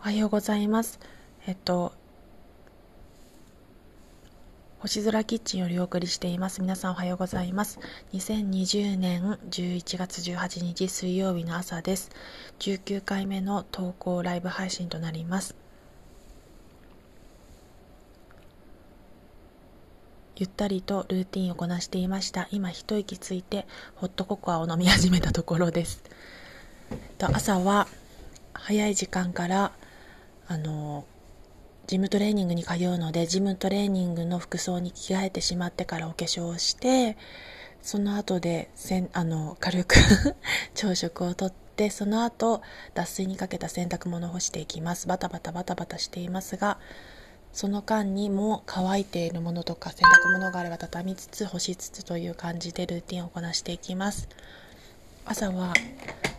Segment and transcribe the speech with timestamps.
[0.00, 0.98] おはようございます。
[1.46, 1.92] えっと、
[4.78, 6.62] 星空キッチンよりお送りしています。
[6.62, 7.78] 皆さんおはようございます。
[8.14, 12.08] 2020年11月18日水曜日の朝です。
[12.60, 15.54] 19回目の投稿ライブ配信となります。
[20.34, 22.48] ゆったりとルーティンをこなしていました。
[22.52, 26.02] 今一息ついてホットココアを飲み始めたところです。
[27.18, 27.86] と朝は
[28.54, 29.72] 早い時間から
[30.50, 31.04] あの
[31.86, 37.16] ジムトレーニングに通うのでジムトレーニングの服装に着替えてしまってからお化粧をして
[37.82, 39.94] その後でせんあの軽く
[40.74, 42.62] 朝食をとってその後
[42.94, 45.06] 脱水にかけた洗濯物を干していきます。
[45.06, 46.78] バタバタバタバタしていますが
[47.52, 54.28] その間にも乾いているものとか洗濯物があれば畳みつつ干しつつという感じでルーティンをこなしていきます。
[55.24, 55.74] 朝は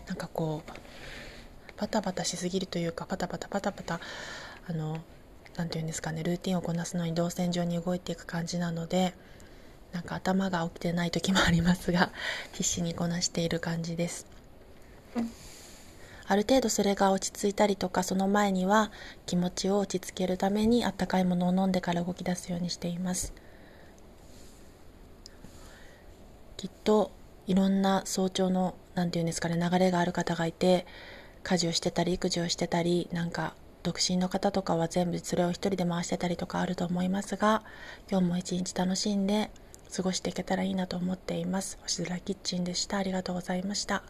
[0.06, 0.81] なんかこう
[1.82, 4.00] バタバタしすぎるというかパタパタパタパタ
[4.68, 4.98] あの
[5.56, 9.14] なんていうんですかねルーティンをこなすのに動線上に動いていく感じなので
[9.90, 12.12] なんか頭が起きてない時もありますが
[12.54, 14.26] 必死にこなしている感じです。
[16.28, 18.92] ある程度それが落ち着いたりとかその前には
[19.26, 23.34] 気持ちを落ち着けるためにあったかいものを飲んでから動き出すようにしています。
[26.56, 27.10] きっと
[27.48, 30.86] いろんな早朝の何て言うんですかね流れがある方がいて
[31.42, 37.62] 家事をしてたり育児をしてたりなんか独身の方とかは全部それを一人で回してたりとかあると思いますが
[38.10, 39.50] 今日も一日楽しんで
[39.94, 41.78] 過ごしていけたらいいなと思っています。
[41.82, 42.96] 星空キッチンでした。
[42.96, 44.02] ありがとうございました。